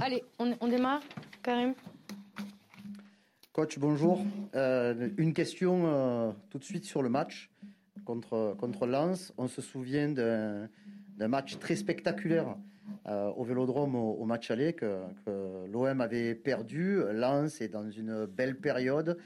[0.00, 1.02] Allez, on, on démarre,
[1.42, 1.74] Karim
[3.52, 4.24] Coach, bonjour.
[4.54, 7.50] Euh, une question euh, tout de suite sur le match
[8.04, 9.32] contre, contre Lens.
[9.38, 12.56] On se souvient d'un match très spectaculaire
[13.08, 17.00] euh, au Vélodrome au, match aller que, que l'OM avait perdu.
[17.12, 19.18] Lens est dans une belle période.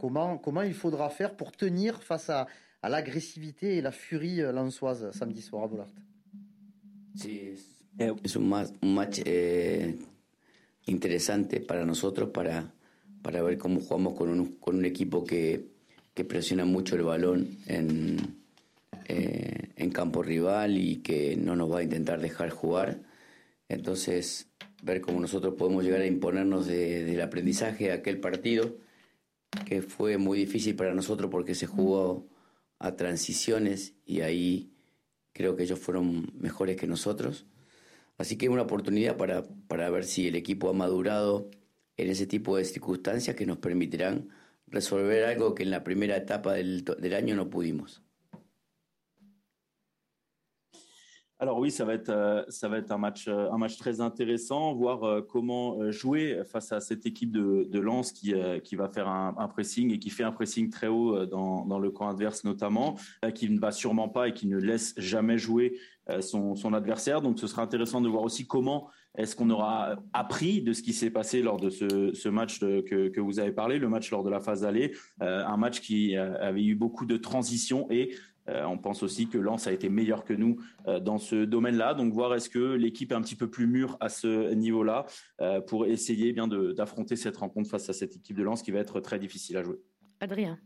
[0.00, 2.48] comment, comment il faudra faire pour tenir face à,
[2.82, 5.90] à l'agressivité et la furie lensoise samedi soir à Bollard?
[8.00, 9.94] Es un, un match eh,
[10.86, 12.72] interesante para nosotros, para,
[13.22, 15.66] para ver cómo jugamos con un, con un equipo que,
[16.14, 18.38] que presiona mucho el balón en,
[19.06, 23.02] eh, en campo rival y que no nos va a intentar dejar jugar.
[23.68, 24.48] Entonces,
[24.82, 28.76] ver cómo nosotros podemos llegar a imponernos de, del aprendizaje de aquel partido,
[29.66, 32.26] que fue muy difícil para nosotros porque se jugó
[32.78, 34.72] a transiciones y ahí
[35.32, 37.46] creo que ellos fueron mejores que nosotros.
[38.20, 41.48] Así que es una oportunidad para, para ver si el equipo ha madurado
[41.96, 44.28] en ese tipo de circunstancias que nos permitirán
[44.66, 48.02] resolver algo que en la primera etapa del, del año no pudimos.
[51.38, 54.02] Alors oui, ça va être euh, ça va être un match euh, un match très
[54.02, 58.90] intéressant, voir euh, comment jouer face à cette équipe de, de Lens qui qui va
[58.90, 62.10] faire un, un, pressing et qui fait un pressing très haut dans, dans le camp
[62.10, 62.96] adverse notamment,
[63.34, 65.78] qui ne va sûrement pas et qui ne laisse jamais jouer
[66.20, 67.22] son, son adversaire.
[67.22, 70.92] Donc ce sera intéressant de voir aussi comment est-ce qu'on aura appris de ce qui
[70.92, 74.40] s'est passé lors de ce, match que, vous avez parlé, le match lors de la
[74.40, 78.14] phase d'aller, un match qui avait eu beaucoup de transitions et
[78.50, 81.94] euh, on pense aussi que Lens a été meilleur que nous euh, dans ce domaine-là.
[81.94, 85.06] Donc voir est-ce que l'équipe est un petit peu plus mûre à ce niveau-là
[85.40, 88.80] euh, pour essayer bien d'affronter cette rencontre face à cette équipe de Lens qui va
[88.80, 89.76] être très difficile à jouer.
[90.20, 90.58] Adrien.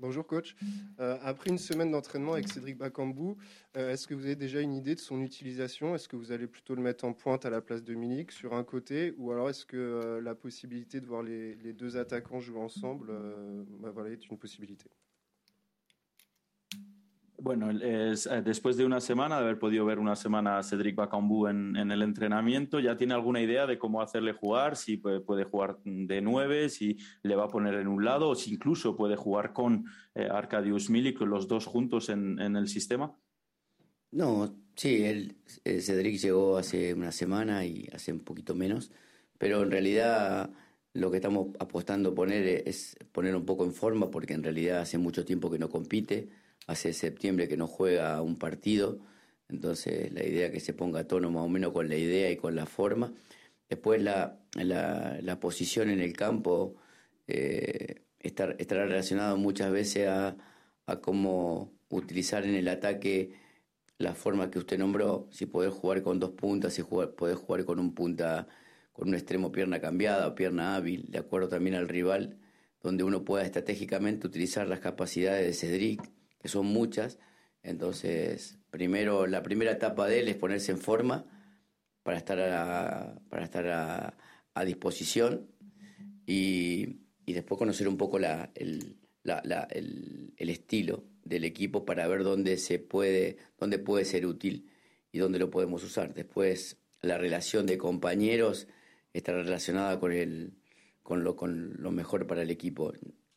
[0.00, 0.54] Bonjour coach.
[0.98, 3.36] après une semaine d'entraînement avec Cédric Bakambou,
[3.74, 5.96] est-ce que vous avez déjà une idée de son utilisation?
[5.96, 8.54] Est-ce que vous allez plutôt le mettre en pointe à la place de Milik sur
[8.54, 9.12] un côté?
[9.18, 13.12] Ou alors est-ce que la possibilité de voir les, deux attaquants jouer ensemble
[13.80, 14.88] bah, est une possibilité?
[17.40, 20.96] Bueno, es, eh, después de una semana, de haber podido ver una semana a Cedric
[20.96, 24.76] Bakambu en, en, el entrenamiento, ¿ya tiene alguna idea de cómo hacerle jugar?
[24.76, 28.54] Si puede, jugar de nueve, si le va a poner en un lado o si
[28.54, 29.84] incluso puede jugar con
[30.16, 33.16] eh, Arkadiusz Milik, los dos juntos en, en, el sistema.
[34.10, 38.90] No, sí, él, eh, Cedric llegó hace una semana y hace un poquito menos,
[39.38, 40.50] pero en realidad
[40.92, 44.98] lo que estamos apostando poner es poner un poco en forma porque en realidad hace
[44.98, 46.30] mucho tiempo que no compite
[46.68, 49.00] hace septiembre que no juega un partido,
[49.48, 52.30] entonces la idea es que se ponga a tono más o menos con la idea
[52.30, 53.12] y con la forma.
[53.68, 56.76] Después la, la, posición en el campo
[57.26, 60.36] eh, estará relacionado muchas veces a,
[60.86, 63.32] a, cómo utilizar en el ataque
[63.98, 67.78] la forma que usted nombró, si poder jugar con dos puntas, si poder jugar con
[67.78, 68.46] un punta,
[68.92, 72.38] con un extremo pierna cambiada o pierna hábil, de acuerdo también al rival,
[72.82, 77.18] donde uno pueda estratégicamente utilizar las capacidades de Cedric que son muchas.
[77.62, 81.26] Entonces, primero, la primera etapa de él es ponerse en forma
[82.02, 84.14] para estar a, para estar a,
[84.64, 85.46] disposición
[86.26, 92.08] y, y, después conocer un poco la, el, la, el, el, estilo del equipo para
[92.08, 94.68] ver dónde se puede, dónde puede ser útil
[95.12, 96.12] y dónde lo podemos usar.
[96.12, 98.66] Después, la relación de compañeros
[99.12, 100.54] estará relacionada con el,
[101.02, 102.92] con lo, con lo mejor para el equipo.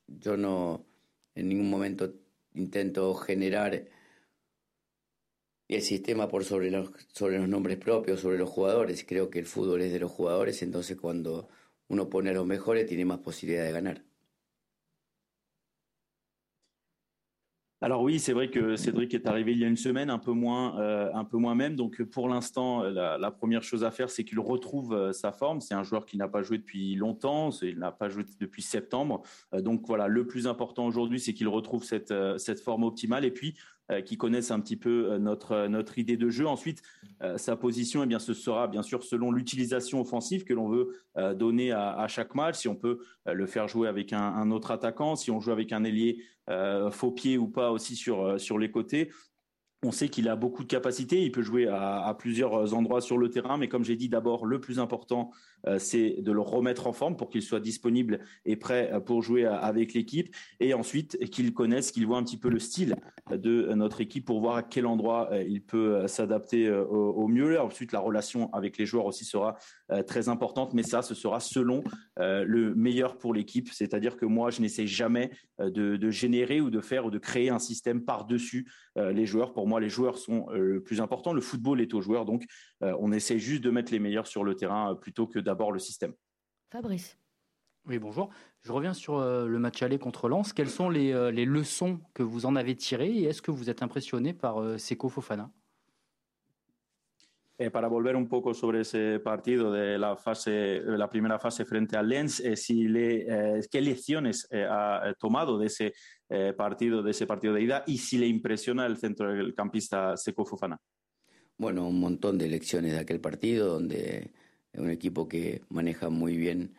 [0.08, 0.88] Yo no
[1.36, 2.14] en ningún momento
[2.54, 3.88] intento generar
[5.68, 9.06] el sistema por sobre los, sobre los nombres propios, sobre los jugadores.
[9.08, 11.50] Creo que el fútbol es de los jugadores, entonces cuando
[11.88, 14.11] uno pone a los mejores tiene más posibilidad de ganar.
[17.84, 20.34] Alors oui, c'est vrai que Cédric est arrivé il y a une semaine, un peu
[20.34, 21.76] moins, euh, un peu moins même.
[21.76, 25.62] Donc pour l'instant, la, la, première chose à faire, c'est qu'il retrouve euh, sa forme.
[25.62, 29.24] C'est un joueur qui n'a pas joué depuis longtemps, il n'a pas joué depuis septembre.
[29.56, 33.26] Euh, donc voilà, le plus important aujourd'hui, c'est qu'il retrouve cette, euh, cette forme optimale.
[33.26, 36.48] Et puis euh, qui connaissent un petit peu euh, notre, euh, notre idée de jeu.
[36.48, 36.82] Ensuite,
[37.36, 40.96] sa position, eh bien, ce sera bien sûr selon l'utilisation offensive que l'on veut
[41.36, 42.56] donner à, à, chaque match.
[42.56, 45.72] Si on peut le faire jouer avec un, un, autre attaquant, si on joue avec
[45.72, 46.24] un ailier
[46.90, 49.12] faux pied ou pas aussi sur, sur les côtés.
[49.84, 53.32] On sait qu'il a beaucoup de capacités, il peut jouer à, plusieurs endroits sur le
[53.32, 55.32] terrain, mais comme j'ai dit d'abord, le plus important,
[55.66, 59.24] euh, c'est de le remettre en forme pour qu'il soit disponible et prêt euh, pour
[59.24, 62.96] jouer euh, avec l'équipe, et ensuite qu'il connaisse, qu'il voit un petit peu le style
[63.32, 67.60] de notre équipe pour voir à quel endroit il peut s'adapter au, mieux.
[67.60, 69.58] Ensuite, la relation avec les joueurs aussi sera
[70.06, 71.84] très importante, mais ça, ce sera selon
[72.18, 77.06] le meilleur pour l'équipe, c'est-à-dire que moi, je n'essaie jamais de générer ou de faire
[77.06, 79.54] ou de créer un système par-dessus les joueurs.
[79.54, 81.34] Pour moi, les joueurs sont le plus important.
[81.34, 82.44] Le football est aux joueurs, donc
[82.82, 86.14] on essaie juste de mettre les meilleurs sur le terrain plutôt que d'abord le système.
[86.72, 87.18] Fabrice.
[87.86, 88.30] Oui, bonjour.
[88.62, 90.54] Je reviens sur le match aller contre Lens.
[90.54, 93.82] Quelles sont les, les leçons que vous en avez tirées et est-ce que vous êtes
[93.82, 95.52] impressionné par Seko Fofana?
[97.62, 101.96] Eh, para volver un poco sobre ese partido de la fase, la primera fase frente
[101.96, 105.94] al Lens, eh, si le, eh, qué lecciones ha tomado de ese
[106.58, 110.44] partido, de ese partido de ida, y si le impresiona el centro del campista Seco
[110.44, 110.80] Fofana.
[111.56, 114.32] Bueno, un montón de lecciones de aquel partido, donde
[114.74, 116.74] es un equipo que maneja muy bien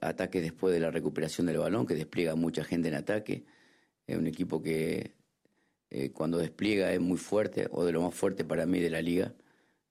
[0.00, 3.44] ataques después de la recuperación del balón, que despliega mucha gente en ataque.
[4.04, 5.14] Es un equipo que
[6.12, 9.32] cuando despliega es muy fuerte, o de lo más fuerte para mí de la liga.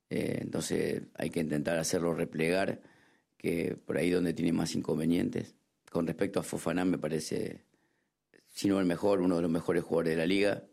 [0.09, 2.81] Eh, entonces hay que intentar hacerlo replegar,
[3.37, 5.55] que por ahí donde tiene más inconvenientes.
[5.91, 7.63] Con respecto a Fofana, me parece,
[8.47, 10.63] si no el mejor, uno de los mejores jugadores de la liga,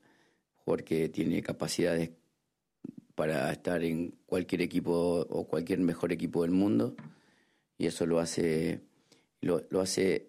[0.57, 2.11] jugador que tiene capacidades
[3.15, 4.93] para estar en cualquier equipo
[5.29, 6.97] o cualquier mejor equipo del mundo.
[7.79, 8.81] Y eso lo hace,
[9.41, 10.29] lo, lo hace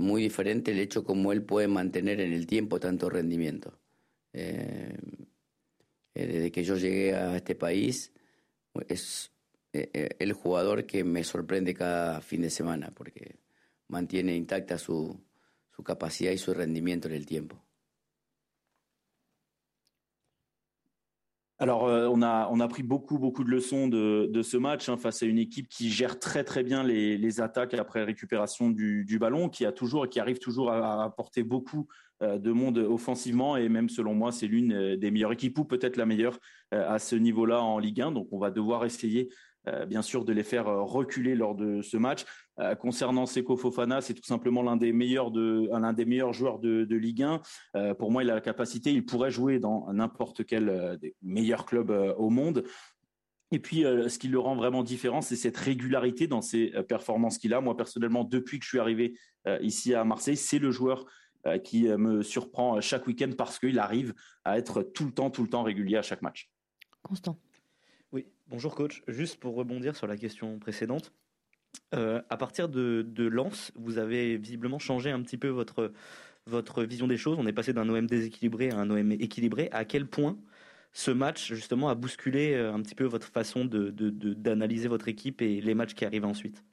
[0.00, 3.78] muy diferente el hecho como él puede mantener en el tiempo tanto rendimiento.
[4.32, 4.96] Eh,
[6.14, 8.12] eh desde que yo llegué a este país,
[8.88, 9.32] es
[9.72, 13.38] eh, eh, el jugador que me sorprende cada fin de semana porque
[13.88, 15.20] mantiene intacta su,
[15.70, 17.64] su capacidad y su rendimiento en el tiempo.
[21.60, 24.88] Alors, euh, on, a, on a pris beaucoup, beaucoup de leçons de, de ce match
[24.88, 28.70] hein, face à une équipe qui gère très, très bien les, les attaques après récupération
[28.70, 31.86] du, du, ballon, qui a toujours, qui arrive toujours à, apporter beaucoup
[32.20, 33.56] de monde offensivement.
[33.56, 36.38] Et même, selon moi, c'est l'une euh, des meilleures équipes ou peut-être la meilleure
[36.74, 38.12] euh, à ce niveau-là en Ligue 1.
[38.12, 39.30] Donc, on va devoir essayer
[39.68, 42.24] euh, bien sûr de les faire euh, reculer lors de ce match.
[42.60, 46.58] Euh, concernant Seko Fofana, c'est tout simplement l'un des meilleurs de l'un des meilleurs joueurs
[46.58, 47.94] de, Ligue 1.
[47.94, 51.90] pour moi, il a la capacité, il pourrait jouer dans n'importe quel des meilleurs clubs
[52.18, 52.64] au monde.
[53.52, 56.82] Et puis, euh, ce qui le rend vraiment différent, c'est cette régularité dans ses euh,
[56.82, 57.60] performances qu'il a.
[57.60, 59.18] Moi, personnellement, depuis que je suis arrivé
[59.48, 61.04] euh, ici à Marseille, c'est le joueur
[61.64, 64.14] qui me surprend chaque week-end parce qu'il arrive
[64.44, 66.50] à être tout le temps, tout le temps régulier à chaque match.
[67.02, 67.38] Constant.
[68.50, 71.12] Bonjour coach, juste pour rebondir sur la question précédente,
[71.94, 75.92] euh, à partir de, de Lens, vous avez visiblement changé un petit peu votre,
[76.46, 77.38] votre vision des choses.
[77.38, 79.68] On est passé d'un OM déséquilibré à un OM équilibré.
[79.70, 80.36] À quel point
[80.92, 85.06] ce match justement a bousculé euh, un petit peu votre façon d'analyser de, de, votre
[85.06, 86.64] équipe et les matchs qui arrivent ensuite?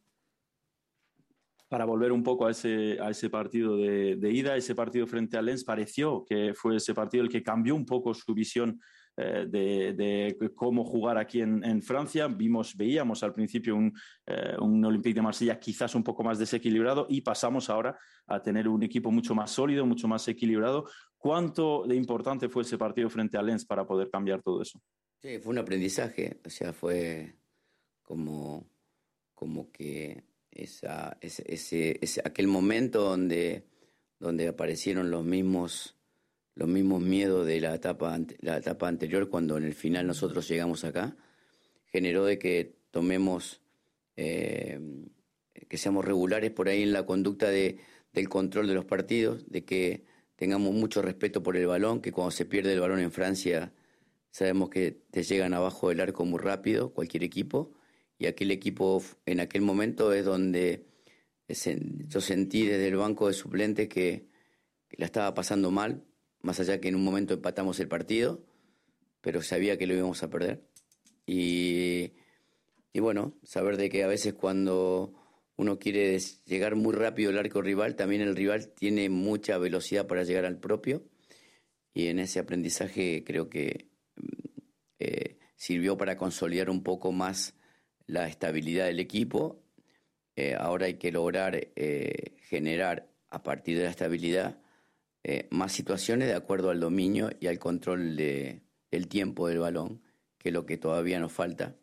[1.68, 5.38] Para volver un poco a ese, a ese partido de, de, ida, ese partido frente
[5.38, 8.80] al Lens, pareció que fue ese partido el que cambió un poco su visión
[9.20, 12.28] Eh, de, cómo jugar aquí en, Francia.
[12.28, 13.92] Vimos, veíamos al principio un,
[14.28, 17.98] eh, un, Olympique de Marsella quizás un poco más desequilibrado y pasamos ahora
[18.28, 20.86] a tener un equipo mucho más sólido, mucho más equilibrado.
[21.18, 24.80] ¿Cuánto de importante fue ese partido frente a Lens para poder cambiar todo eso?
[25.20, 27.36] Sí, fue un aprendizaje, o sea, fue
[28.04, 28.70] como,
[29.34, 33.66] como que esa, ese, ese, ese, aquel momento donde,
[34.20, 35.98] donde aparecieron los mismos
[36.58, 40.84] los mismos miedos de la etapa, la etapa anterior cuando en el final nosotros llegamos
[40.84, 41.16] acá,
[41.86, 43.62] generó de que tomemos,
[44.16, 44.80] eh,
[45.70, 47.78] que seamos regulares por ahí en la conducta de,
[48.12, 50.04] del control de los partidos, de que
[50.36, 53.72] tengamos mucho respeto por el balón, que cuando se pierde el balón en Francia
[54.32, 57.72] sabemos que te llegan abajo del arco muy rápido, cualquier equipo,
[58.20, 60.86] y aquel equipo en aquel momento es donde
[61.48, 64.28] yo sentí desde el banco de suplentes que
[64.92, 66.04] la estaba pasando mal,
[66.42, 68.44] más allá que en un momento empatamos el partido,
[69.22, 70.64] pero sabía que lo íbamos a perder.
[71.26, 72.14] Y,
[72.94, 75.14] y bueno, saber de que a veces cuando
[75.58, 80.24] uno quiere llegar muy rápido al arco rival, también el rival tiene mucha velocidad para
[80.24, 81.04] llegar al propio.
[81.94, 84.60] Y en ese aprendizaje creo que mm,
[85.00, 87.57] eh, sirvió para consolidar un poco más
[88.08, 89.62] la estabilidad del equipo.
[90.36, 94.58] Eh, ahora hay que lograr eh, generar a partir de la estabilidad
[95.24, 100.02] eh, más situaciones de acuerdo al dominio y al control de, del tiempo del balón,
[100.38, 101.76] que es lo que todavía nos falta.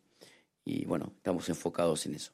[0.65, 2.33] Y bueno, estamos enfocados en eso.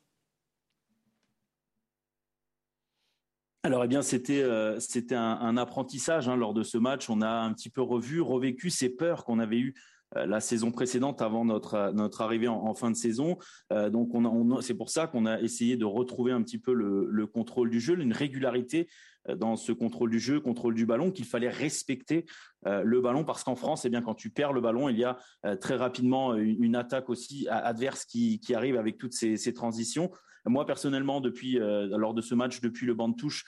[3.62, 7.10] Alors, eh bien, c'était euh, c'était un, un, apprentissage hein, lors de ce match.
[7.10, 9.74] On a un petit peu revu, revécu ces peurs qu'on avait eues
[10.14, 13.38] la saison précédente avant notre notre arrivée en, fin de saison.
[13.72, 16.72] Euh, donc, on, on c'est pour ça qu'on a essayé de retrouver un petit peu
[16.72, 18.88] le, le contrôle du jeu, une régularité
[19.28, 22.26] euh, dans ce contrôle du jeu, contrôle du ballon, qu'il fallait respecter
[22.66, 25.04] euh, le ballon parce qu'en France, eh bien, quand tu perds le ballon, il y
[25.04, 30.10] a euh, très rapidement une, attaque aussi adverse qui, arrive avec toutes ces, transitions.
[30.46, 33.44] Moi, personnellement, depuis lors de ce match, depuis le banc de touche,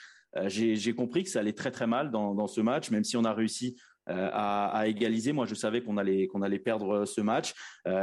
[0.46, 3.32] j'ai compris que ça allait très très mal dans, ce match, même si on a
[3.32, 5.32] réussi à, égaliser.
[5.32, 7.54] Moi, je savais qu'on allait qu'on allait perdre ce match.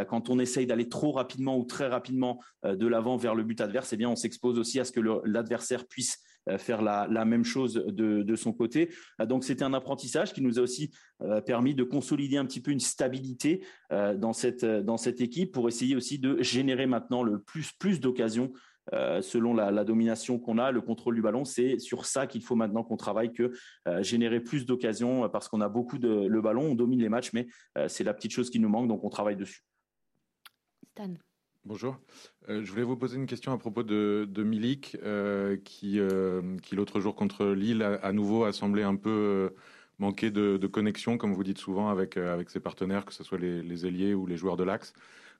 [0.08, 3.94] quand on essaye d'aller trop rapidement ou très rapidement de l'avant vers le but adverse,
[3.94, 6.18] eh bien, on s'expose aussi à ce que l'adversaire puisse
[6.58, 8.89] faire la, la, même chose de, de son côté.
[9.25, 10.91] donc, c'était un apprentissage qui nous a aussi
[11.46, 15.96] permis de consolider un petit peu une stabilité dans cette dans cette équipe pour essayer
[15.96, 18.51] aussi de générer maintenant le plus plus d'occasions
[18.93, 22.55] euh, selon la, domination qu'on a, le contrôle du ballon, c'est sur ça qu'il faut
[22.55, 23.53] maintenant qu'on travaille, que
[23.88, 27.10] euh, générer plus d'occasions euh, parce qu'on a beaucoup de le ballon, on domine les
[27.10, 27.48] matchs, mais
[27.88, 29.63] c'est la petite chose qui nous manque, donc on travaille dessus.
[30.91, 31.13] Stan.
[31.65, 31.98] Bonjour.
[32.48, 34.98] je voulais vous poser une question à propos de, Milik,
[35.63, 36.00] qui,
[36.63, 39.53] qui l'autre jour contre Lille, à, nouveau, a semblé un peu
[39.98, 43.62] manquer de, connexion, comme vous dites souvent, avec, avec ses partenaires, que ce soit les,
[43.62, 44.93] les ailiers ou les joueurs de l'axe.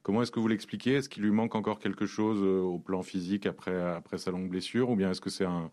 [0.04, 0.94] Comment est-ce que vous l'expliquez?
[0.94, 4.50] Est-ce qu'il lui manque encore quelque chose euh, au plan physique après, après sa longue
[4.50, 4.90] blessure?
[4.90, 5.72] Ou bien est-ce que c'est un,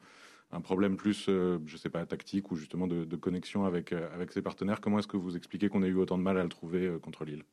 [0.63, 4.33] problème plus, euh, je ne sais pas, tactique ou justement de, connexion avec, euh, avec
[4.33, 4.81] ses partenaires?
[4.81, 7.25] Comment est-ce que vous expliquez qu'on ait eu autant de mal à le trouver contre
[7.25, 7.45] Lille?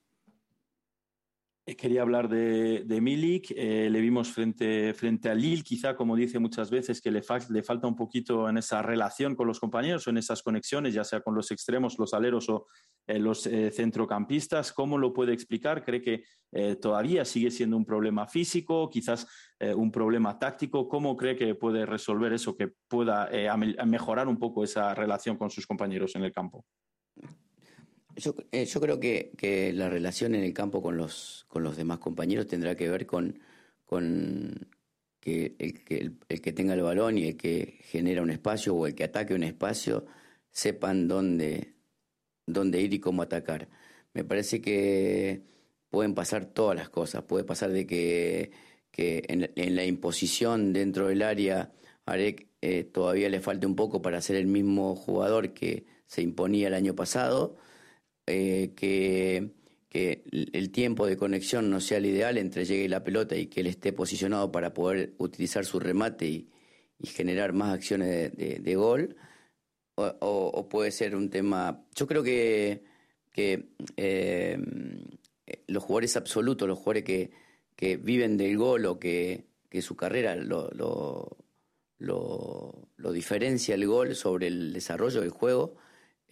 [1.66, 6.70] Quería hablar de, Milik, eh, le vimos frente, frente a Lille, quizá como dice muchas
[6.70, 10.18] veces que le, le, falta un poquito en esa relación con los compañeros o en
[10.18, 12.68] esas conexiones, ya sea con los extremos, los aleros o
[13.08, 14.74] eh, los centrocampistas.
[14.74, 15.84] ¿Cómo lo puede explicar?
[15.84, 16.24] ¿Cree que
[16.80, 19.28] todavía sigue siendo un problema físico, quizás
[19.76, 20.88] un problema táctico?
[20.88, 23.28] ¿Cómo cree que puede resolver eso, que pueda
[23.86, 26.64] mejorar un poco esa relación con sus compañeros en el campo?
[28.16, 32.00] Yo, eh, yo creo que, la relación en el campo con los, con los demás
[32.00, 33.40] compañeros tendrá que ver con,
[33.86, 34.68] con
[35.20, 38.88] que, el, que el, que tenga el balón y el que genera un espacio o
[38.88, 40.06] el que ataque un espacio
[40.52, 41.76] sepan dónde,
[42.46, 43.70] dónde ir y cómo atacar.
[44.14, 45.44] Me parece que
[45.90, 47.24] pueden pasar todas las cosas.
[47.24, 48.52] Puede pasar de que,
[48.92, 51.74] que en, en, la imposición dentro del área
[52.06, 56.68] Arek eh, todavía le falte un poco para ser el mismo jugador que se imponía
[56.68, 57.58] el año pasado
[58.28, 59.52] eh, que,
[59.90, 63.62] que, el tiempo de conexión no sea el ideal entre llegue la pelota y que
[63.62, 66.50] él esté posicionado para poder utilizar su remate y,
[67.06, 69.18] generar más acciones de, gol,
[69.96, 71.86] o, puede ser un tema...
[71.96, 72.86] Yo creo que,
[73.34, 74.58] que eh,
[75.68, 77.32] los jugadores absolutos, los jugadores que,
[77.76, 81.38] que viven del gol o que, que su carrera lo, lo,
[82.96, 85.76] lo diferencia el gol sobre el desarrollo del juego,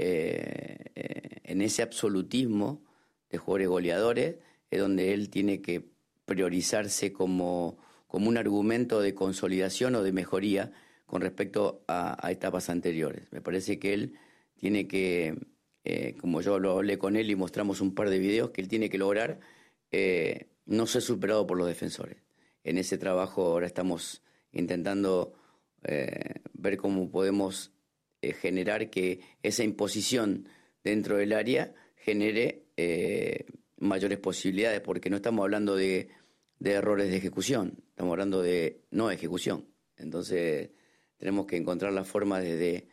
[0.03, 2.83] eh, eh, en ese absolutismo
[3.29, 4.35] de jugadores goleadores,
[4.71, 5.91] es donde él tiene que
[6.25, 7.77] priorizarse como,
[8.07, 10.71] como un argumento de consolidación o de mejoría
[11.05, 13.31] con respecto a, etapas anteriores.
[13.31, 14.15] Me parece que él
[14.55, 15.37] tiene que,
[15.83, 18.67] eh, como yo lo hablé con él y mostramos un par de videos, que él
[18.67, 19.39] tiene que lograr
[20.65, 22.17] no ser superado por los defensores.
[22.63, 25.33] En ese trabajo ahora estamos intentando
[25.83, 27.71] ver cómo podemos
[28.21, 30.47] eh, generar que esa imposición
[30.83, 33.45] dentro del área genere eh,
[33.77, 36.09] mayores posibilidades, porque no estamos hablando de,
[36.63, 39.67] errores de ejecución, estamos hablando de no ejecución.
[39.97, 40.69] Entonces
[41.17, 42.87] tenemos que encontrar la forma desde,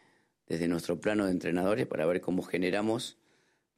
[0.47, 3.19] desde nuestro plano de entrenadores para ver cómo generamos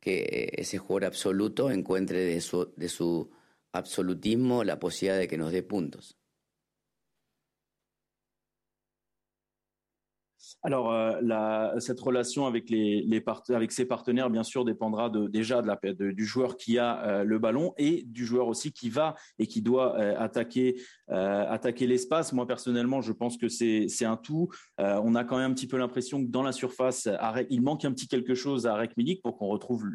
[0.00, 3.30] que ese jugador absoluto encuentre de su, de su
[3.72, 6.19] absolutismo la posibilidad de que nos dé puntos.
[10.62, 16.78] Alors, euh, cette relation avec, ses partenaires, bien sûr, dépendra déjà la, du joueur qui
[16.78, 20.76] a euh, le ballon et du joueur aussi qui va et qui doit euh, attaquer,
[21.86, 22.34] l'espace.
[22.34, 24.48] Moi, personnellement, je pense que c'est un tout.
[24.78, 27.08] on a quand même un petit peu l'impression que dans la surface,
[27.48, 29.86] il manque un petit quelque chose à Milik pour qu'on retrouve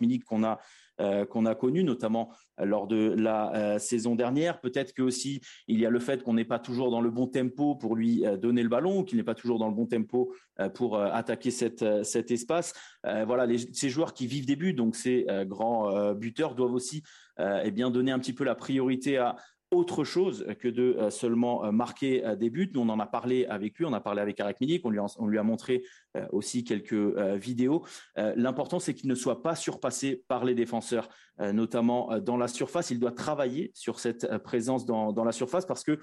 [0.00, 0.58] Milik qu'on a
[1.00, 4.60] euh, qu'on a connu, notamment euh, lors de la euh, saison dernière.
[4.60, 7.26] Peut-être que aussi il y a le fait qu'on n'est pas toujours dans le bon
[7.26, 10.32] tempo pour lui donner le ballon, qu'il n'est pas toujours dans le bon tempo
[10.74, 11.82] pour attaquer cet
[12.30, 12.74] espace.
[13.02, 17.02] voilà, ces joueurs qui vivent des buts, donc ces grands buteurs, doivent aussi
[17.38, 19.36] eh bien donner un petit peu la priorité à,
[19.74, 22.70] autre chose que de euh, seulement euh, marquer euh, des buts.
[22.72, 25.38] Nous, on en a parlé avec lui, on a parlé avec Arek Milik, on lui,
[25.38, 25.84] a, montré
[26.30, 26.94] aussi quelques
[27.36, 27.84] vidéos.
[28.16, 32.90] L'important, c'est qu'il ne soit pas surpassé par les défenseurs, notamment dans la surface.
[32.90, 35.98] Il doit travailler sur cette présence dans, la surface parce que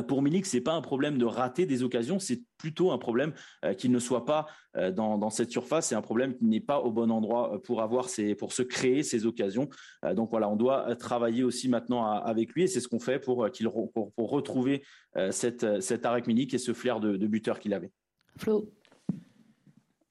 [0.00, 3.32] pour Milik, c'est pas un problème de rater des occasions, c'est plutôt un problème
[3.64, 4.46] euh, qu'il ne soit pas
[4.76, 5.88] euh, dans, cette surface.
[5.88, 8.06] C'est un problème qu'il n'est pas au bon endroit pour avoir
[8.38, 9.68] pour se créer ces occasions.
[10.14, 13.50] donc voilà, on doit travailler aussi maintenant avec lui et c'est ce qu'on fait pour
[13.50, 14.82] qu'il pour, retrouver
[15.30, 17.90] cette cet Arek Milik et ce flair de, de buteur qu'il avait.
[18.38, 18.72] Flo.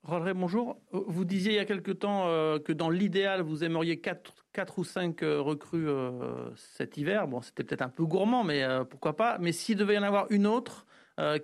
[0.03, 0.77] Rodré, bonjour.
[0.91, 2.25] Vous disiez il y a quelque temps
[2.59, 7.27] que dans l'idéal, vous aimeriez quatre quatre ou cinq euh, recrues euh, cet hiver.
[7.27, 9.37] Bon, c'était peut-être un peu gourmand, mais euh, pourquoi pas.
[9.39, 10.85] Mais s'il devait y en avoir une autre,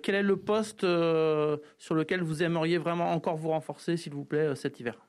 [0.02, 4.56] quel est le poste sur lequel vous aimeriez vraiment encore vous renforcer, s'il vous plaît,
[4.56, 5.07] cet hiver?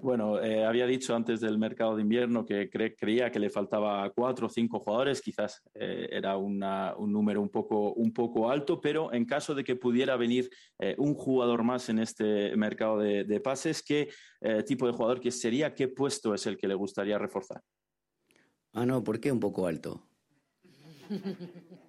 [0.00, 4.08] Bueno, eh, había dicho antes del mercado de invierno que cre creía que le faltaba
[4.10, 8.80] cuatro o cinco jugadores, quizás eh, era una, un número un poco, un poco alto,
[8.80, 13.40] pero en caso de que pudiera venir eh, un jugador más en este mercado de,
[13.40, 14.08] pases, ¿qué
[14.66, 15.74] tipo de jugador que sería?
[15.74, 17.60] ¿Qué puesto es el que le gustaría reforzar?
[18.72, 20.06] Ah, no, ¿por qué un poco alto?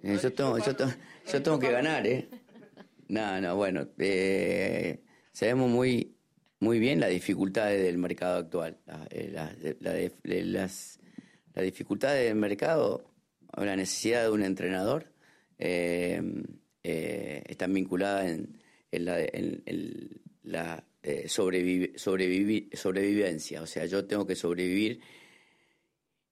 [0.02, 0.92] Yo, tengo, yo, tengo,
[1.32, 2.28] yo tengo que ganar, ¿eh?
[3.08, 3.86] No, no, bueno,
[5.32, 6.14] sabemos muy,
[6.60, 8.78] muy bien las dificultades del mercado actual.
[8.86, 11.00] La, eh, la, la, las,
[11.54, 13.10] dificultades del mercado,
[13.56, 15.12] la necesidad de un entrenador,
[15.58, 16.22] eh,
[16.82, 23.62] eh, están vinculadas en, en la, en, en la eh, sobrevivencia.
[23.62, 25.00] O sea, yo tengo que sobrevivir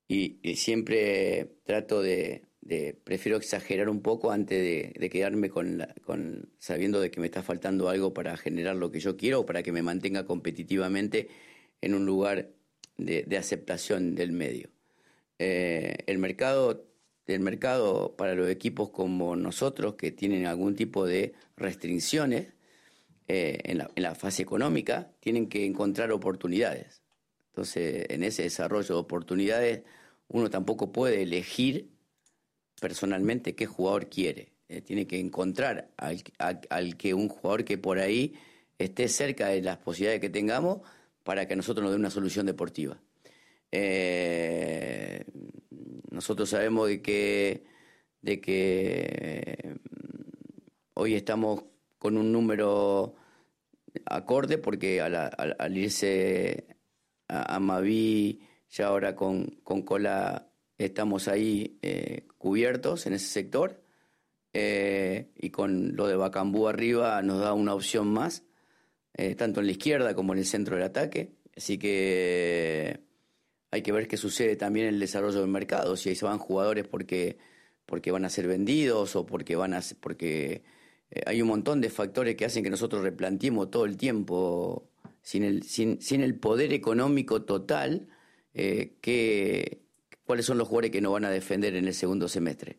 [0.08, 6.50] y siempre trato de, de, prefiero exagerar un poco antes de, quedarme con, la, con,
[6.58, 9.62] sabiendo de que me está faltando algo para generar lo que yo quiero o para
[9.62, 11.28] que me mantenga competitivamente
[11.80, 12.50] en un lugar
[12.96, 14.70] de, de aceptación del medio.
[15.38, 16.86] Eh, el mercado
[17.26, 22.48] el mercado para los equipos como nosotros que tienen algún tipo de restricciones
[23.28, 27.02] eh, en, la, en la fase económica tienen que encontrar oportunidades.
[27.48, 29.82] Entonces, en ese desarrollo de oportunidades,
[30.28, 31.90] uno tampoco puede elegir
[32.82, 34.48] personalmente qué jugador quiere.
[34.68, 38.34] Eh, tiene que encontrar al, que un jugador que por ahí
[38.76, 40.80] esté cerca de las posibilidades que tengamos
[41.22, 43.00] para que nosotros nos dé una solución deportiva.
[43.70, 45.24] Eh,
[46.10, 47.64] nosotros sabemos de que,
[48.20, 49.76] de que
[50.94, 51.64] hoy estamos
[51.98, 53.14] con un número
[54.06, 56.66] acorde porque al irse
[57.28, 60.51] a, a Maví, ya ahora con, con Cola
[60.84, 63.82] estamos ahí eh, cubiertos en ese sector
[64.52, 68.44] eh, y con lo de Bacambú arriba nos da una opción más,
[69.14, 71.32] eh, tanto en la izquierda como en el centro del ataque.
[71.56, 73.00] Así que
[73.70, 76.38] hay que ver qué sucede también en el desarrollo del mercado, si ahí se van
[76.38, 77.38] jugadores porque,
[77.86, 80.62] porque van a ser vendidos o porque van a porque
[81.26, 84.88] hay un montón de factores que hacen que nosotros replanteemos todo el tiempo
[85.20, 88.08] sin el, sin, sin el poder económico total
[88.54, 89.81] que,
[90.32, 92.78] cuáles son los jugadores que nos van a defender en el segundo semestre,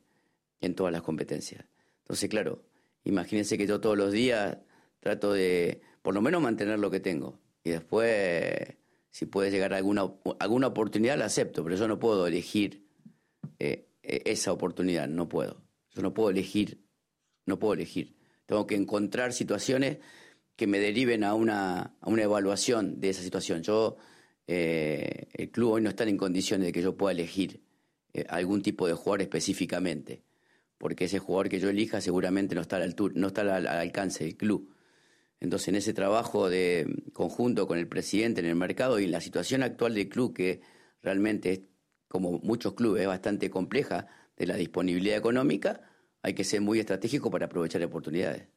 [0.59, 1.63] en todas las competencias.
[1.99, 2.63] Entonces, claro,
[3.03, 4.57] imagínense que yo todos los días
[4.99, 7.37] trato de, por lo menos, mantener lo que tengo.
[7.63, 8.57] Y después,
[9.11, 12.87] si puede llegar alguna, alguna oportunidad, la acepto, pero yo no puedo elegir
[13.59, 15.61] eh, esa oportunidad, no puedo.
[15.91, 16.83] Yo no puedo elegir,
[17.45, 18.15] no puedo elegir.
[18.47, 19.99] Tengo que encontrar situaciones
[20.55, 23.61] que me deriven a una, a una evaluación de esa situación.
[23.61, 23.97] Yo
[24.47, 27.61] eh, el club hoy no está en condiciones de que yo pueda elegir
[28.13, 30.23] eh, algún tipo de jugador específicamente,
[30.77, 33.67] porque ese jugador que yo elija seguramente no está, al altura, no está al, al,
[33.67, 34.73] alcance del club.
[35.39, 39.21] Entonces, en ese trabajo de conjunto con el presidente en el mercado y en la
[39.21, 40.61] situación actual del club, que
[41.01, 41.61] realmente es,
[42.07, 45.81] como muchos clubes, es bastante compleja de la disponibilidad económica,
[46.21, 48.47] hay que ser muy estratégico para aprovechar oportunidades.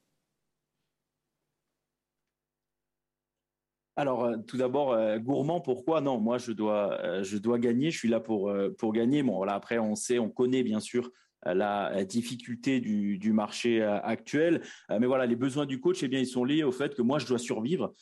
[3.99, 6.03] Alors, euh, tout d'abord, euh, gourmand, pourquoi?
[6.03, 7.91] Non, moi, je dois, euh, je dois gagner.
[7.91, 8.53] Je suis là pour,
[8.93, 9.23] gagner.
[9.23, 11.11] Bon, voilà, après, on sait, on connaît bien sûr
[11.45, 14.63] la difficulté du, marché actuel.
[14.91, 17.21] mais voilà, les besoins du coach, eh bien, ils sont liés au fait que moi,
[17.21, 17.95] je dois survivre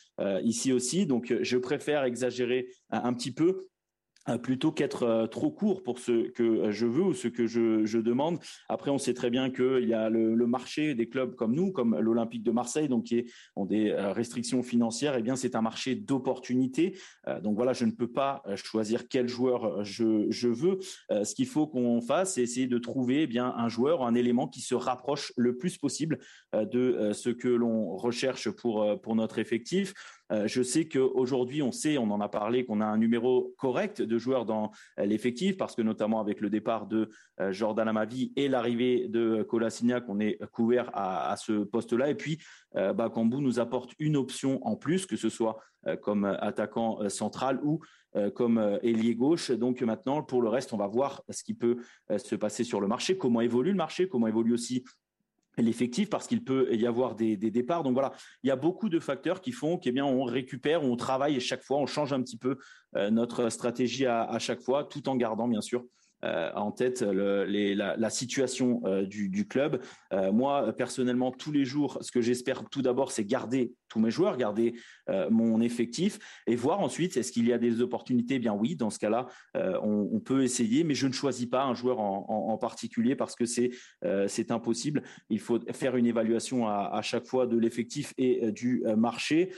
[0.42, 1.04] ici aussi.
[1.04, 3.66] Donc, je préfère exagérer un, petit peu
[4.42, 8.38] plutôt qu'être euh, trop court pour ce que je veux ou ce que je, demande.
[8.68, 11.98] Après, on sait très bien qu'il y a le, marché des clubs comme nous, comme
[11.98, 13.24] l'Olympique de Marseille, donc qui
[13.56, 15.20] ont des euh, restrictions financières.
[15.22, 16.98] Bien, c'est un marché d'opportunités.
[17.42, 20.78] donc voilà, je ne peux pas choisir quel joueur je, veux.
[21.10, 24.48] ce qu'il faut qu'on fasse, c'est essayer de trouver eh bien un joueur, un élément
[24.48, 26.18] qui se rapproche le plus possible
[26.52, 29.94] de ce que l'on recherche pour notre effectif.
[30.32, 34.00] Euh, je sais qu'aujourd'hui, on sait, on en a parlé, qu'on a un numéro correct
[34.00, 37.10] de joueurs dans euh, l'effectif, parce que notamment avec le départ de
[37.40, 42.10] euh, Jordan Amavi et l'arrivée de Colassignac, on est couvert à, à ce poste-là.
[42.10, 42.38] Et puis,
[42.74, 45.58] Bakambu nous apporte une option en plus, que ce soit
[46.02, 47.78] comme attaquant central ou
[48.34, 49.52] comme ailier gauche.
[49.52, 51.76] Donc maintenant, pour le reste, on va voir ce qui peut
[52.16, 54.82] se passer sur le marché, comment évolue le marché, comment évolue aussi
[55.62, 57.82] l'effectif parce qu'il peut y avoir des, départs.
[57.82, 58.12] Donc voilà,
[58.42, 61.62] il y a beaucoup de facteurs qui font qu'on bien on récupère, on travaille chaque
[61.62, 62.58] fois, on change un petit peu
[62.96, 65.84] euh, notre stratégie à, chaque fois, tout en gardant bien sûr
[66.24, 69.82] euh, en tête la, situation euh, du, club.
[70.12, 74.74] Moi personnellement, tous les jours, ce que j'espère tout d'abord, c'est garder mes joueurs, garder
[75.30, 78.36] mon effectif et voir ensuite est-ce qu'il y a des opportunités?
[78.36, 81.74] Eh bien oui, dans ce cas-là, on, peut essayer, mais je ne choisis pas un
[81.74, 83.70] joueur en, particulier parce que c'est
[84.26, 85.02] c'est impossible.
[85.28, 89.52] Il faut faire une évaluation à, à chaque fois de l'effectif et du marché.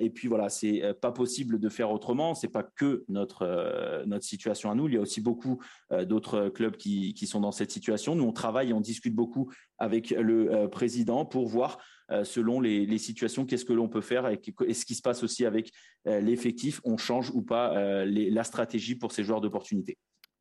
[0.00, 2.34] et puis voilà, c'est pas possible de faire autrement.
[2.34, 4.88] C'est pas que notre notre situation à nous.
[4.88, 8.14] Il y a aussi beaucoup d'autres clubs qui, qui sont dans cette situation.
[8.14, 11.78] Nous, on travaille on discute beaucoup avec le président pour voir
[12.24, 15.22] selon les, les situations qu'est-ce que l'on peut faire et, et, ce qui se passe
[15.22, 15.72] aussi avec
[16.04, 16.80] l'effectif.
[16.84, 19.96] On change ou pas les, la stratégie pour ces joueurs d'opportunité.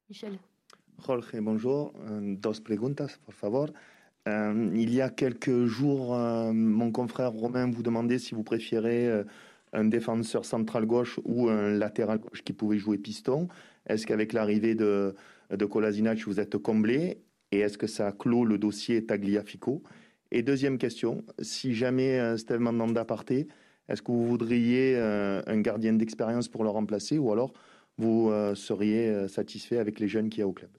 [0.10, 0.38] Michel.
[1.06, 1.94] Jorge, bonjour.
[2.22, 3.68] Dos preguntas, por favor.
[4.28, 9.08] Euh, il y a quelques jours, euh, mon confrère Romain vous demandait si vous préférez
[9.08, 9.24] euh,
[9.74, 13.48] un défenseur central gauche ou un latéral gauche qui pouvait jouer piston.
[13.88, 15.16] Est-ce qu'avec l'arrivée de,
[15.50, 17.24] de Kolasinac, vous êtes comblé?
[17.52, 19.82] Et est-ce que ça clôt le dossier Tagliafico?
[20.32, 23.48] Et deuxième question, si jamais Steve Mandanda partait,
[23.90, 27.52] est-ce que vous voudriez un gardien d'expérience pour le remplacer ou alors
[27.98, 30.72] vous seriez satisfait avec les jeunes qu'il y a au club?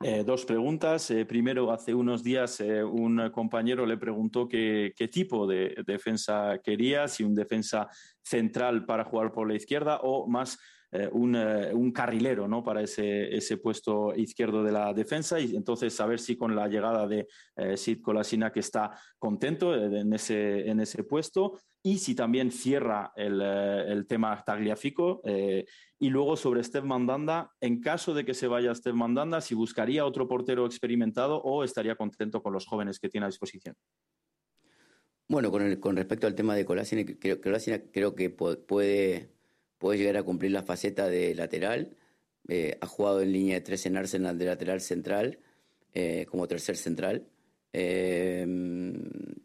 [0.00, 1.10] Eh, dos preguntas.
[1.10, 6.60] Eh, primero, hace unos días eh, un compañero le preguntó qué, qué, tipo de defensa
[6.62, 7.88] quería, si un defensa
[8.22, 10.56] central para jugar por la izquierda o más
[10.90, 12.64] eh, un, eh, un, carrilero ¿no?
[12.64, 15.38] para ese, puesto izquierdo de la defensa.
[15.38, 20.12] Y entonces, saber si con la llegada de eh, Sid Kolasina, que está contento en
[20.14, 25.22] ese, en ese puesto, y si también cierra el, tema Tagliafico.
[26.00, 30.06] Y luego sobre Steve Mandanda, en caso de que se vaya Steve Mandanda, si buscaría
[30.06, 33.76] otro portero experimentado o estaría contento con los jóvenes que tiene a disposición.
[35.28, 39.37] Bueno, con, el, con respecto al tema de Colasina, creo, creo que puede,
[39.78, 41.96] puede llegar a cumplir la faceta de lateral.
[42.48, 45.38] Eh, ha jugado en línea de tres en Arsenal de lateral central,
[45.94, 47.26] eh, como tercer central.
[47.72, 48.46] Eh,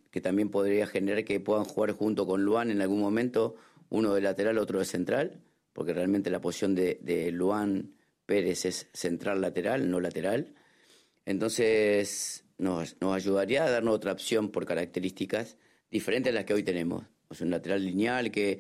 [0.09, 3.55] que también podría generar que puedan jugar junto con Luan en algún momento,
[3.89, 5.41] uno de lateral, otro de central
[5.73, 10.53] porque realmente la posición de, de Luan Pérez es central lateral, no lateral.
[11.25, 15.57] Entonces nos, ayudaría a darnos otra opción por características
[15.89, 17.05] diferentes a las que hoy tenemos.
[17.27, 18.59] O un lateral lineal que,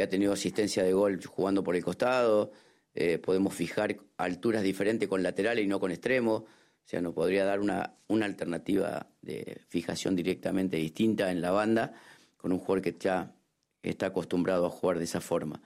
[0.00, 2.52] que ha tenido asistencia de gol jugando por el costado.
[2.94, 6.40] Eh, podemos fijar alturas diferentes con laterales y no con extremos.
[6.40, 6.46] O
[6.86, 11.92] sea, nos podría dar una, una alternativa de fijación directamente distinta en la banda
[12.38, 13.34] con un jugador que ya
[13.82, 15.60] está acostumbrado a jugar de esa forma.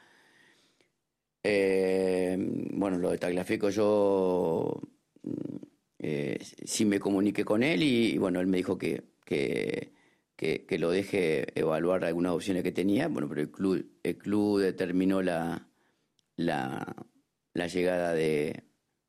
[1.45, 2.37] Eh,
[2.73, 4.81] bueno, lo de Tagliafico yo
[5.23, 5.57] mm,
[6.01, 9.93] eh, sí me comuniqué con él y, bueno, él me dijo que, que,
[10.37, 15.23] que, lo deje evaluar algunas opciones que tenía, bueno, pero el club, el club determinó
[15.23, 15.69] la,
[16.37, 17.07] la,
[17.53, 18.65] la llegada de,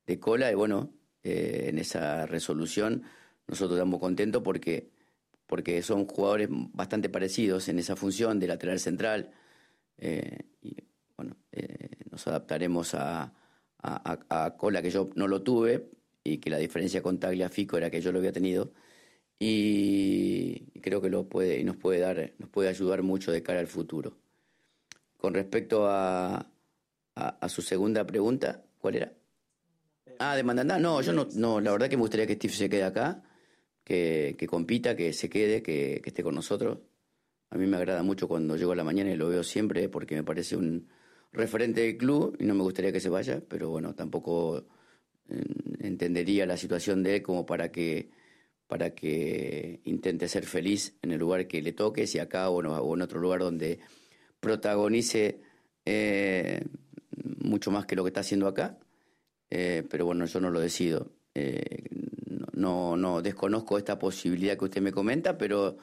[0.06, 3.02] de, Cola y bueno, eh, en esa resolución
[3.46, 4.90] nosotros estamos contentos porque,
[5.46, 9.32] porque son jugadores bastante parecidos en esa función de lateral central.
[9.98, 10.76] Eh, y,
[11.16, 13.32] bueno, eh, nos adaptaremos a,
[13.82, 15.90] a, a, Cola, que yo no lo tuve,
[16.24, 18.72] y que la diferencia con Tagliafico era que yo lo había tenido.
[19.38, 23.60] Y creo que lo puede, y nos puede dar, nos puede ayudar mucho de cara
[23.60, 24.16] al futuro.
[25.16, 26.46] Con respecto a,
[27.14, 29.12] a, su segunda pregunta, ¿cuál era?
[30.18, 30.78] Ah, de Mandanda.
[30.78, 33.22] No, yo no, no, la verdad que me gustaría que Steve se quede acá,
[33.84, 36.78] que, que compita, que se quede, que, que esté con nosotros.
[37.50, 40.14] A mí me agrada mucho cuando llego a la mañana y lo veo siempre porque
[40.14, 40.88] me parece un,
[41.36, 44.64] referente del club y no me gustaría que se vaya, pero bueno, tampoco
[45.28, 45.44] eh,
[45.80, 48.10] entendería la situación de él como para que
[48.66, 53.02] para que intente ser feliz en el lugar que le toque, si acá o, en
[53.02, 53.78] otro lugar donde
[54.40, 55.40] protagonice
[55.84, 56.64] eh,
[57.38, 58.78] mucho más que lo que está haciendo acá.
[59.50, 61.12] Eh, pero bueno, yo no lo decido.
[61.34, 61.84] Eh,
[62.52, 65.76] no, no desconozco esta posibilidad que usted me comenta, pero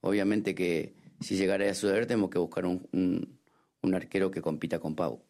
[0.00, 3.38] obviamente que si llegara a suceder tenemos que buscar un, un
[3.82, 5.22] un arquero que compita con Pau.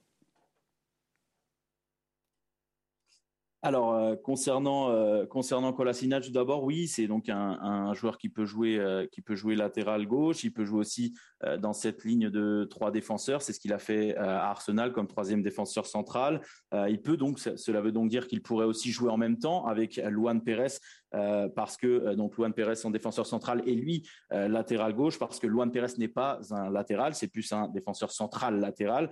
[3.62, 8.78] Alors euh, concernant euh, concernant tout d'abord, oui, c'est donc un, joueur qui peut jouer
[8.78, 12.68] euh, qui peut jouer latéral gauche, il peut jouer aussi euh, dans cette ligne de
[12.70, 16.40] trois défenseurs, c'est ce qu'il a fait à Arsenal comme troisième défenseur central.
[16.72, 19.96] Il peut donc cela veut donc dire qu'il pourrait aussi jouer en même temps avec
[19.96, 20.78] Luan Pérez
[21.10, 25.70] parce que donc Luan Pérez son défenseur central et lui latéral gauche parce que Luan
[25.70, 29.10] Pérez n'est pas un latéral, c'est plus un défenseur central latéral.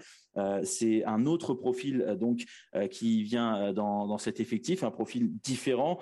[0.63, 2.45] c'est un autre profil donc
[2.91, 5.99] qui vient dans, dans cette effectif, un profil différent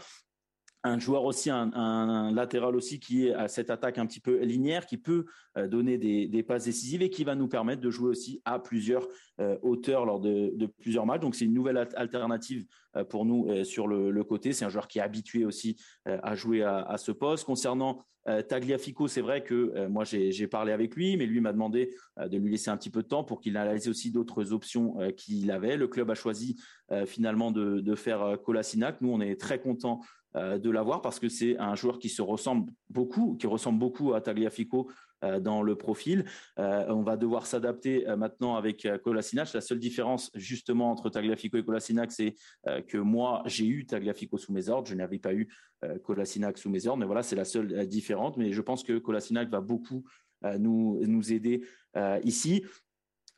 [0.85, 4.87] un joueur aussi, un, latéral aussi qui est à cette attaque un petit peu linéaire,
[4.87, 5.25] qui peut
[5.57, 9.09] euh, donner des, passes décisives et qui va nous permettre de jouer aussi à plusieurs
[9.40, 11.23] euh, hauteurs lors de, plusieurs matchs.
[11.23, 12.66] Donc c'est une nouvelle alternative
[12.97, 14.53] euh, pour nous sur le, côté.
[14.53, 17.44] C'est un joueur qui est habitué aussi à jouer à, ce poste.
[17.44, 22.38] Concernant Tagliafico, c'est vrai que moi j'ai parlé avec lui, mais lui m'a demandé de
[22.38, 25.77] lui laisser un petit peu de temps pour qu'il analyse aussi d'autres options qu'il avait.
[25.77, 26.57] Le club a choisi
[27.05, 29.03] finalement de, de faire Colasinac.
[29.03, 30.01] Nous, on est très contents
[30.35, 34.20] de l'avoir parce que c'est un joueur qui se ressemble beaucoup, qui ressemble beaucoup à
[34.20, 34.90] Tagliafico
[35.23, 36.25] euh, dans le profil.
[36.59, 39.53] Euh, on va devoir s'adapter maintenant avec Kolasinac.
[39.53, 42.35] La seule différence justement entre Tagliafico et Kolasinac, c'est
[42.88, 45.49] que moi j'ai eu Tagliafico sous mes ordres, je n'avais pas eu
[46.03, 46.99] Kolasinac sous mes ordres.
[46.99, 48.37] Mais voilà, c'est la seule différence.
[48.37, 50.05] Mais je pense que Kolasinac va beaucoup
[50.59, 51.64] nous, nous aider
[52.25, 52.64] ici.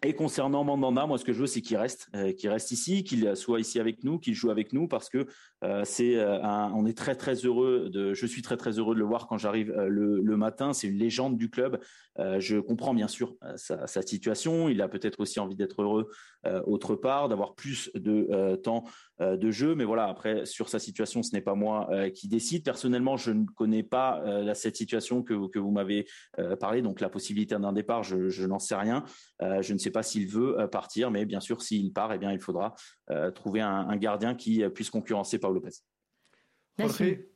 [0.02, 3.02] Et concernant Mandanda, moi, ce que je veux, c'est qu'il reste, euh, qu'il reste ici,
[3.02, 5.26] qu'il soit ici avec nous, qu'il joue avec nous, parce que
[5.64, 9.00] euh, c'est, euh, on est très très heureux de, je suis très très heureux de
[9.00, 10.74] le voir quand j'arrive le, matin.
[10.74, 11.80] C'est une légende du club.
[12.18, 14.68] je comprends bien sûr sa, situation.
[14.68, 16.10] Il a peut-être aussi envie d'être heureux
[16.66, 18.84] autre part, d'avoir plus de temps
[19.20, 19.74] de jeu.
[19.74, 22.64] Mais voilà, après sur sa situation, ce n'est pas moi qui décide.
[22.64, 24.22] Personnellement, je ne connais pas
[24.54, 26.06] cette situation que, vous m'avez
[26.60, 29.04] parlé, donc la possibilité d'un départ, je, n'en sais rien.
[29.40, 32.40] je ne sais pas s'il veut euh, partir, mais bien sûr, s'il part, eh il
[32.40, 32.74] faudra
[33.10, 35.70] euh, trouver un, gardien qui euh, puisse concurrencer Paul Lopez.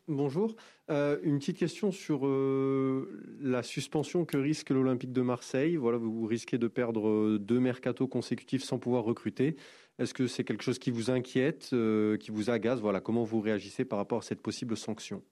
[0.09, 0.55] Bonjour.
[0.89, 2.27] une petite question sur
[3.41, 5.77] la suspension que risque l'Olympique de Marseille.
[5.77, 9.57] Voilà, vous risquez de perdre deux mercatos consécutifs sans pouvoir recruter.
[9.99, 11.75] Est-ce que c'est quelque chose qui vous inquiète,
[12.21, 12.81] qui vous agace?
[12.81, 15.23] Voilà, comment vous réagissez par rapport à cette possible sanction?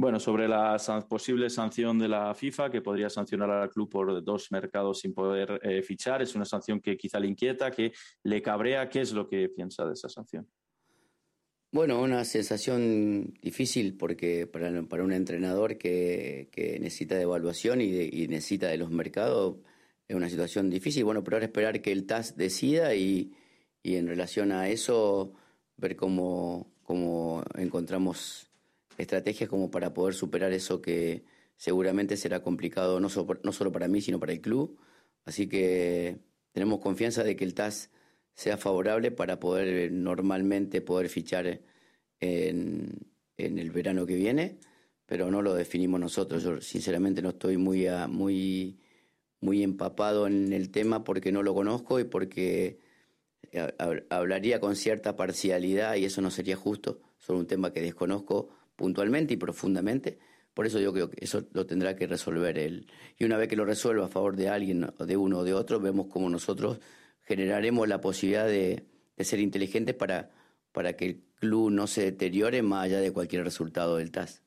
[0.00, 0.78] Bueno, sobre la
[1.10, 5.60] posible sanción de la FIFA, que podría sancionar al club por dos mercados sin poder
[5.62, 7.92] eh, fichar, es una sanción que quizá le inquieta, que
[8.24, 8.88] le cabrea.
[8.88, 10.48] ¿Qué es lo que piensa de esa sanción?
[11.72, 16.48] Bueno, una sensación difícil porque para, para un entrenador que,
[16.80, 19.58] necesita de evaluación y, necesita de los mercados
[20.08, 21.04] es una situación difícil.
[21.04, 23.32] Bueno, pero ahora esperar que el TAS decida y,
[23.84, 25.32] y en relación a eso
[25.76, 28.50] ver cómo, cómo encontramos
[28.98, 31.22] estrategias como para poder superar eso que
[31.56, 33.08] seguramente será complicado no,
[33.44, 34.76] no solo para mí, sino para el club.
[35.24, 36.18] Así que
[36.52, 37.90] tenemos confianza de que el TAS
[38.40, 41.60] sea favorable para poder eh, normalmente poder fichar
[42.20, 44.56] en, el verano que viene,
[45.04, 46.42] pero no lo definimos nosotros.
[46.42, 48.78] Yo sinceramente no estoy muy, muy,
[49.40, 52.78] muy empapado en el tema porque no lo conozco y porque
[53.52, 53.72] eh,
[54.08, 59.34] hablaría con cierta parcialidad y eso no sería justo sobre un tema que desconozco puntualmente
[59.34, 60.18] y profundamente.
[60.54, 62.86] Por eso yo creo que eso lo tendrá que resolver él.
[63.18, 65.78] Y una vez que lo resuelva a favor de alguien, de uno o de otro,
[65.78, 66.80] vemos cómo nosotros
[67.30, 68.86] generaremos la posibilidad de,
[69.20, 70.30] ser inteligentes para,
[70.72, 74.42] para que el club no se deteriore más allá de cualquier resultado del TAS.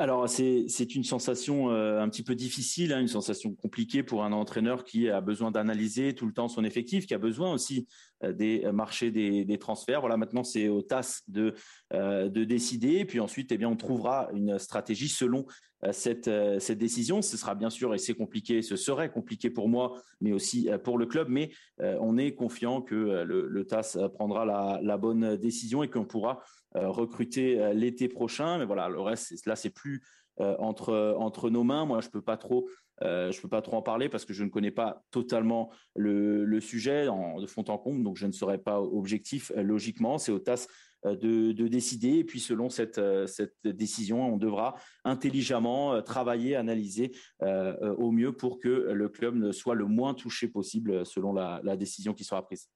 [0.00, 4.32] Alors c'est une sensation euh, un petit peu difficile, hein, une sensation compliquée pour un
[4.32, 7.86] entraîneur qui a besoin d'analyser tout le temps son effectif, qui a besoin aussi
[8.24, 10.00] euh, des marchés des, transferts.
[10.00, 11.52] Voilà, maintenant c'est au TAS de
[11.92, 15.44] euh, de décider, puis ensuite eh bien on trouvera une stratégie selon
[15.92, 17.20] cette cette décision.
[17.20, 20.98] Ce sera bien sûr et c'est compliqué, ce serait compliqué pour moi, mais aussi pour
[20.98, 21.28] le club.
[21.30, 24.44] Mais on est confiant que le, TAS prendra
[24.82, 28.58] la, bonne décision et qu'on pourra euh, recruter euh, l'été prochain.
[28.58, 30.02] Mais voilà, le reste, là, c'est plus
[30.40, 31.84] euh, entre entre nos mains.
[31.84, 32.68] Moi, je peux pas trop.
[33.02, 37.06] je peux pas trop en parler parce que je ne connais pas totalement le, sujet
[37.06, 40.18] de fond en comble, donc je ne serai pas objectif logiquement.
[40.18, 40.66] C'est au TAS
[41.04, 48.32] de, décider et puis selon cette, cette décision, on devra intelligemment travailler, analyser au mieux
[48.32, 52.44] pour que le club soit le moins touché possible selon la, la décision qui sera
[52.44, 52.68] prise.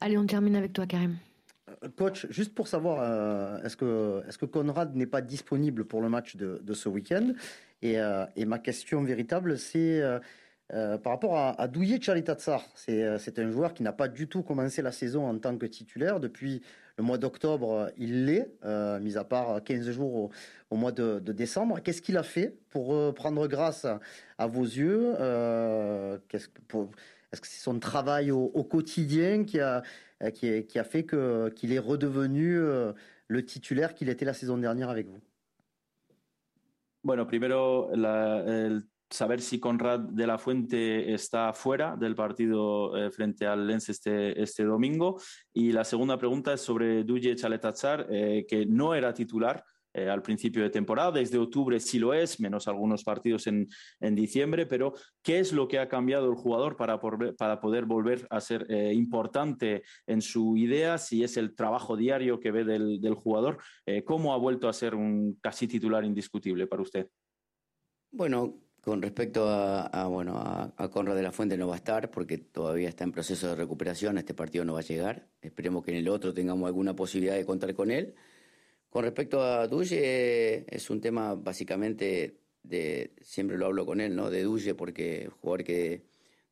[0.00, 1.16] Allez, on termine avec toi, Karim.
[1.68, 6.08] Euh, coach, juste pour savoir, euh, est-ce que, est Conrad n'est pas disponible pour le
[6.08, 7.32] match de, ce week-end?
[7.84, 10.02] Euh, et, ma question véritable, c'est
[10.68, 12.64] par rapport à, à Douye Tchalitatsar.
[12.74, 16.20] C'est un joueur qui n'a pas du tout commencé la saison en tant que titulaire.
[16.20, 16.62] Depuis
[16.96, 18.50] le mois d'octobre, il l'est,
[19.00, 20.30] mis à part 15 jours
[20.70, 21.80] au, mois de, décembre.
[21.80, 23.86] Qu'est-ce qu'il a fait pour prendre grâce
[24.38, 25.14] à, vos yeux?
[27.34, 29.82] Est-ce que c'est son travail au, quotidien qui a
[30.22, 32.92] euh, qui, a fait qu'il est redevenu euh,
[33.26, 35.20] le titulaire qu'il était la saison dernière avec vous
[37.02, 37.90] Bueno, primero,
[39.10, 44.40] saber si Conrad de la Fuente está fuera del partido eh, frente al Lens este,
[44.40, 45.20] este domingo.
[45.52, 49.64] Y la segunda pregunta es sobre Duje Chaletatzar, eh, que no era titular
[49.94, 51.12] eh, al principio de temporada.
[51.12, 53.68] Desde octubre sí lo es, menos algunos partidos en,
[54.00, 58.26] en diciembre, pero ¿qué es lo que ha cambiado el jugador para, para poder volver
[58.28, 60.98] a ser eh, importante en su idea?
[60.98, 64.72] Si es el trabajo diario que ve del, del jugador, eh, ¿cómo ha vuelto a
[64.72, 67.08] ser un casi titular indiscutible para usted?
[68.10, 72.36] Bueno, con respecto a, bueno, a, Conrad de la Fuente no va a estar porque
[72.36, 75.26] todavía está en proceso de recuperación, este partido no va a llegar.
[75.40, 78.14] Esperemos que en el otro tengamos alguna posibilidad de contar con él.
[78.94, 84.30] Con respecto a Duye, es un tema básicamente de, siempre lo hablo con él, ¿no?
[84.30, 86.02] De Duye porque jugador que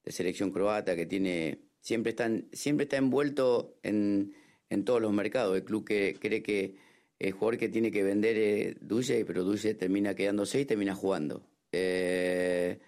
[0.05, 4.35] de selección croata que tiene, siempre está, siempre está envuelto en,
[4.71, 5.57] en todos los mercados.
[5.57, 6.75] El club que cree que
[7.21, 11.47] el jugador que tiene que vender es Duye, pero Duye termina quedándose y termina jugando.
[11.71, 12.81] Eh,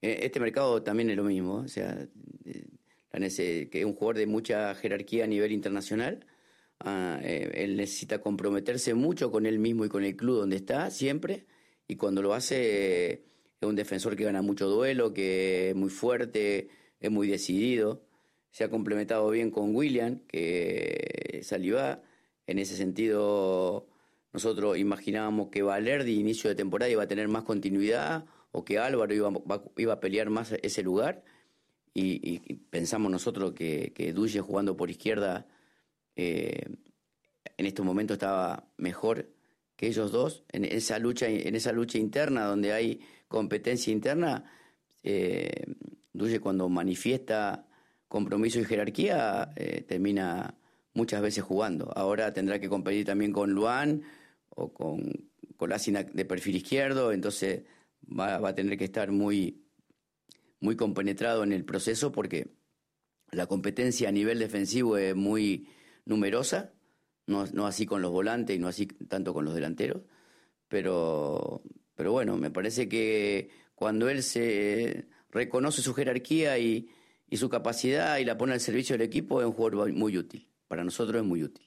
[0.00, 2.08] este mercado también es lo mismo, o sea,
[2.44, 6.26] eh, que es un jugador de mucha jerarquía a nivel internacional.
[6.80, 10.90] Ah, eh, él necesita comprometerse mucho con él mismo y con el club donde está
[10.90, 11.46] siempre
[11.88, 13.24] y cuando lo hace
[13.60, 16.68] es un defensor que gana mucho duelo, que es muy fuerte,
[17.00, 18.02] es muy decidido.
[18.50, 21.78] Se ha complementado bien con William, que salió
[22.46, 23.88] En ese sentido,
[24.32, 28.78] nosotros imaginábamos que Valer de inicio de temporada iba a tener más continuidad o que
[28.78, 29.32] Álvaro iba,
[29.76, 31.24] iba a pelear más ese lugar.
[31.94, 32.38] Y,
[32.70, 34.12] pensamos nosotros que, que
[34.42, 35.46] jugando por izquierda
[36.16, 36.66] eh,
[37.56, 39.30] en estos momentos estaba mejor
[39.76, 40.44] que ellos dos.
[40.50, 44.50] En esa lucha, en esa lucha interna donde hay competencia interna,
[45.02, 45.64] eh,
[46.16, 47.68] Duye cuando manifiesta
[48.08, 50.58] compromiso y jerarquía eh, termina
[50.94, 51.92] muchas veces jugando.
[51.94, 54.02] Ahora tendrá que competir también con Luan
[54.48, 57.64] o con Colasina de perfil izquierdo, entonces
[58.08, 59.66] va, a tener que estar muy,
[60.60, 62.48] muy compenetrado en el proceso porque
[63.30, 65.68] la competencia a nivel defensivo es muy
[66.06, 66.72] numerosa,
[67.26, 70.02] no, no así con los volantes y no así tanto con los delanteros,
[70.68, 71.62] pero,
[71.94, 76.88] pero bueno, me parece que cuando él se reconoce su jerarquía y,
[77.28, 80.48] y su capacidad y la pone al servicio del equipo, es un jugador muy útil.
[80.68, 81.66] Para nosotros es muy útil.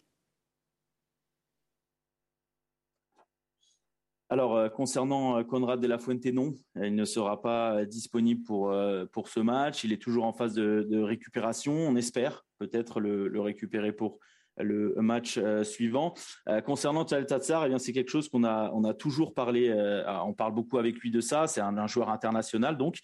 [4.32, 8.44] Alors, euh, concernant euh, Conrad de la Fuente, non, il ne sera pas euh, disponible
[8.44, 8.72] pour,
[9.12, 9.84] pour ce match.
[9.84, 11.74] Il est toujours en phase de, récupération.
[11.74, 14.20] On espère peut-être le, récupérer pour
[14.58, 16.14] le match suivant.
[16.66, 19.74] concernant Tal Tatsar, eh bien, c'est quelque chose qu'on a, on a toujours parlé,
[20.26, 21.48] on parle beaucoup avec lui de ça.
[21.48, 23.00] C'est un, joueur international, donc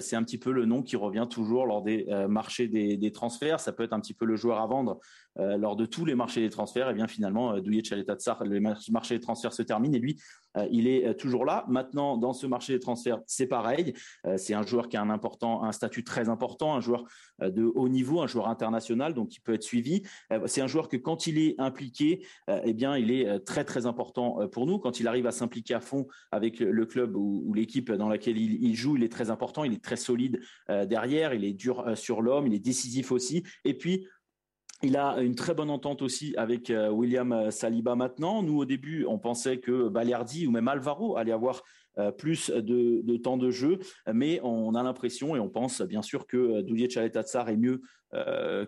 [0.00, 3.60] c'est un petit peu le nom qui revient toujours lors des marchés des, transferts.
[3.60, 5.00] Ça peut être un petit peu le joueur à vendre
[5.36, 6.88] lors de tous les marchés des transferts.
[6.88, 10.16] Et eh bien finalement, Douye Tatsar, le marché des transferts se termine et lui,
[10.56, 11.64] euh, il est euh, toujours là.
[11.68, 13.94] Maintenant, dans ce marché des transferts, c'est pareil.
[14.26, 17.04] Euh, c'est un joueur qui a un important, un statut très important, un joueur
[17.40, 20.02] de haut niveau, un joueur international, donc il peut être suivi.
[20.46, 24.48] C'est un joueur que quand il est impliqué, eh bien, il est très très important
[24.48, 24.78] pour nous.
[24.78, 28.74] Quand il arrive à s'impliquer à fond avec le club ou, l'équipe dans laquelle il,
[28.76, 29.63] joue, il est très important.
[29.66, 31.34] Il est très solide derrière.
[31.34, 32.46] Il est dur sur l'homme.
[32.46, 33.42] Il est décisif aussi.
[33.64, 34.06] Et puis
[34.84, 38.42] il a une très bonne entente aussi avec euh, William euh, Saliba maintenant.
[38.42, 41.62] Nous, au début, on pensait que Balerdi ou même Alvaro allaient avoir
[41.96, 43.78] euh, plus de, temps de jeu,
[44.12, 48.03] mais on a l'impression et on pense bien sûr que Doulier Chaletatsar est mieux euh,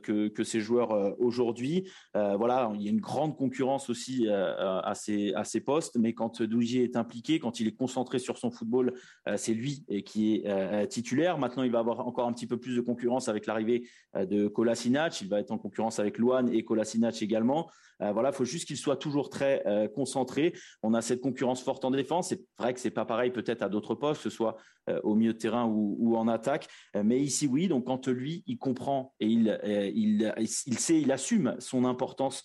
[0.02, 1.88] que, que, ces joueurs euh, aujourd'hui.
[2.14, 6.96] voilà, il y a une grande concurrence aussi à, ces, postes, mais quand Dougier est
[6.96, 8.94] impliqué, quand il est concentré sur son football,
[9.36, 11.38] c'est lui qui est titulaire.
[11.38, 15.20] Maintenant, il va avoir encore un petit peu plus de concurrence avec l'arrivée de Kolasinac.
[15.20, 17.70] Il va être en concurrence avec Luan et Kolasinac également.
[18.00, 19.62] voilà, il faut juste qu'il soit toujours très
[19.94, 20.52] concentré.
[20.82, 22.28] On a cette concurrence forte en défense.
[22.28, 24.56] C'est vrai que c'est pas pareil peut-être à d'autres postes, que ce soit
[24.88, 26.68] euh, au milieu de terrain ou, en attaque.
[26.94, 27.66] Euh, mais ici, oui.
[27.66, 32.42] Donc, quand lui, il comprend et il, euh, il, il sait, il assume son importance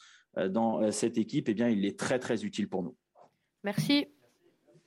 [0.50, 2.96] dans cette équipe, eh bien, il est très, très utile pour nous.
[3.64, 4.08] Merci.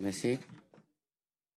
[0.01, 0.38] Merci.